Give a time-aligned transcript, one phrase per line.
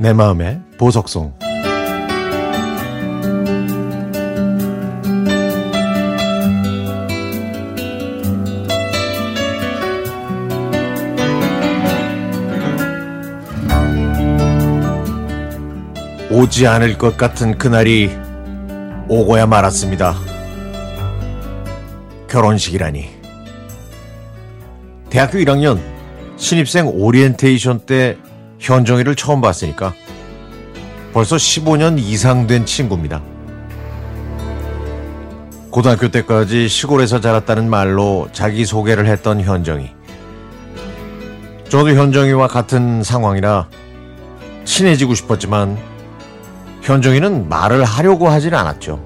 [0.00, 1.34] 내 마음의 보석송
[16.30, 18.10] 오지 않을 것 같은 그날이
[19.06, 20.14] 오고야 말았습니다.
[22.26, 23.06] 결혼식이라니.
[25.10, 25.78] 대학교 1학년
[26.38, 28.16] 신입생 오리엔테이션 때
[28.60, 29.94] 현정이를 처음 봤으니까
[31.12, 33.20] 벌써 15년 이상 된 친구입니다.
[35.70, 39.90] 고등학교 때까지 시골에서 자랐다는 말로 자기소개를 했던 현정이.
[41.68, 43.68] 저도 현정이와 같은 상황이라
[44.64, 45.78] 친해지고 싶었지만
[46.82, 49.02] 현정이는 말을 하려고 하진 않았죠.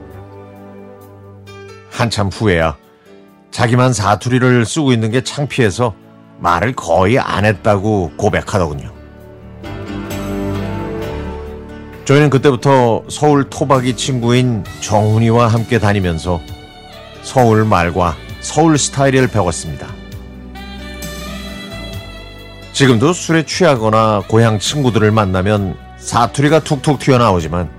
[1.90, 2.76] 한참 후에야
[3.50, 5.94] 자기만 사투리를 쓰고 있는 게 창피해서
[6.40, 8.93] 말을 거의 안 했다고 고백하더군요.
[12.04, 16.40] 저희는 그때부터 서울 토박이 친구인 정훈이와 함께 다니면서
[17.22, 19.86] 서울 말과 서울 스타일을 배웠습니다.
[22.74, 27.70] 지금도 술에 취하거나 고향 친구들을 만나면 사투리가 툭툭 튀어나오지만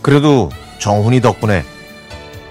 [0.00, 1.64] 그래도 정훈이 덕분에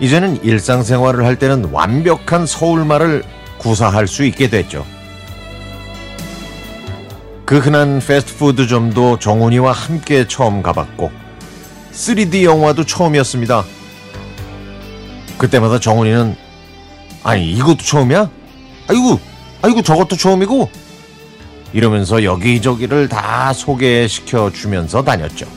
[0.02, 3.23] 이제는 일상생활을 할 때는 완벽한 서울말을
[3.58, 4.86] 구사할 수 있게 됐죠.
[7.46, 11.12] 그 흔한 패스트푸드점도 정훈이와 함께 처음 가봤고
[11.92, 13.64] 3D 영화도 처음이었습니다.
[15.38, 16.36] 그때마다 정훈이는
[17.24, 18.30] 아니 이것도 처음이야?
[18.88, 19.20] 아이고
[19.62, 20.70] 아이고 저것도 처음이고
[21.74, 25.48] 이러면서 여기저기를 다 소개시켜 주면서 다녔죠.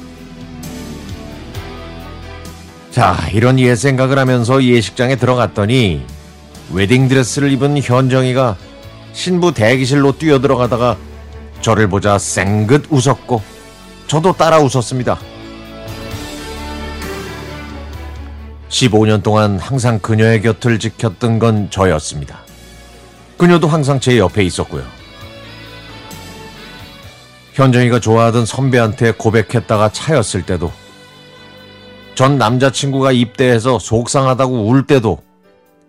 [2.91, 6.03] 자, 이런 옛 생각을 하면서 예식장에 들어갔더니
[6.73, 8.57] 웨딩드레스를 입은 현정이가
[9.13, 10.97] 신부 대기실로 뛰어들어가다가
[11.67, 13.43] 저를 보자 쌩긋 웃었고
[14.07, 15.19] 저도 따라 웃었습니다.
[18.69, 22.39] 15년 동안 항상 그녀의 곁을 지켰던 건 저였습니다.
[23.37, 24.85] 그녀도 항상 제 옆에 있었고요.
[27.55, 30.71] 현정이가 좋아하던 선배한테 고백했다가 차였을 때도
[32.15, 35.21] 전 남자친구가 입대해서 속상하다고 울 때도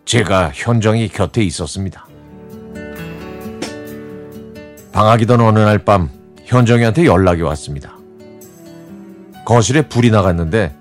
[0.06, 2.07] 제가 현정이 곁에 있었습니다.
[4.98, 6.10] 방학이던 어느 날 밤
[6.46, 8.00] 현정이한테 연락이 왔습니다.
[9.46, 10.74] 거실에 불이 나갔는데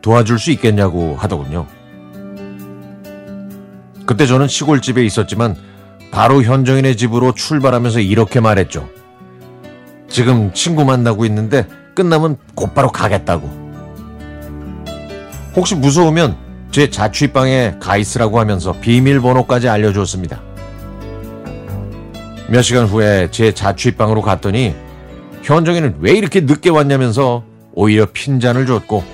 [0.00, 1.66] 도와줄 수 있겠냐고 하더군요.
[4.06, 5.54] 그때 저는 시골집에 있었지만
[6.10, 8.88] 바로 현정이네 집으로 출발하면서 이렇게 말했죠.
[10.08, 13.50] 지금 친구 만나고 있는데 끝나면 곧바로 가겠다고.
[15.54, 16.38] 혹시 무서우면
[16.70, 20.47] 제 자취방에 가 있으라고 하면서 비밀번호까지 알려줬습니다.
[22.50, 24.74] 몇 시간 후에 제 자취방으로 갔더니
[25.42, 27.44] 현정이는 왜 이렇게 늦게 왔냐면서
[27.74, 29.04] 오히려 핀잔을 줬고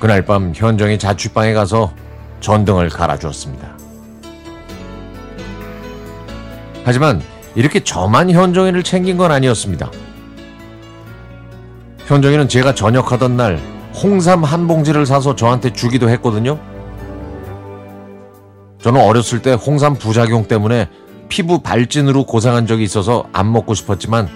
[0.00, 1.92] 그날 밤 현정이 자취방에 가서
[2.40, 3.76] 전등을 갈아주었습니다.
[6.84, 7.22] 하지만
[7.54, 9.90] 이렇게 저만 현정이를 챙긴 건 아니었습니다.
[12.06, 13.60] 현정이는 제가 전역하던 날
[14.02, 16.58] 홍삼 한 봉지를 사서 저한테 주기도 했거든요.
[18.82, 20.88] 저는 어렸을 때 홍삼 부작용 때문에
[21.34, 24.28] 피부 발진으로 고생한 적이 있어서 안 먹고 싶었지만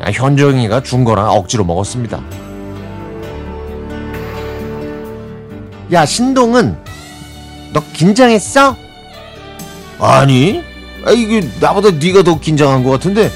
[0.00, 2.22] 현정이가 준 거라 억지로 먹었습니다.
[5.90, 6.78] 야, 신동은
[7.72, 8.76] 너 긴장했어?
[9.98, 10.62] 아니,
[11.04, 13.28] 아, 이게 나보다 네가 더 긴장한 것 같은데.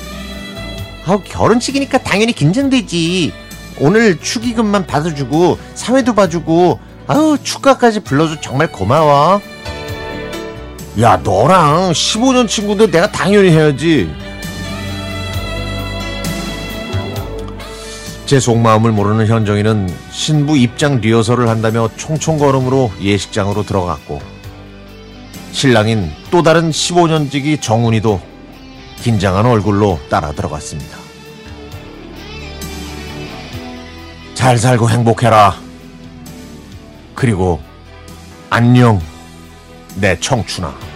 [1.07, 3.33] 아, 결혼식이니까 당연히 긴장되지.
[3.81, 9.41] 오늘 축의금만 받아주고 사회도 봐주고 아우 축가까지 불러줘 정말 고마워.
[11.01, 14.11] 야, 너랑 15년 친구인데 내가 당연히 해야지.
[18.25, 24.21] 제 속마음을 모르는 현정이는 신부 입장 리허설을 한다며 총총걸음으로 예식장으로 들어갔고
[25.53, 28.21] 신랑인 또 다른 15년지기 정훈이도
[29.03, 30.97] 긴장한 얼굴로 따라 들어갔습니다.
[34.35, 35.57] 잘 살고 행복해라.
[37.15, 37.61] 그리고
[38.51, 39.01] 안녕
[39.99, 40.96] 내 청춘아.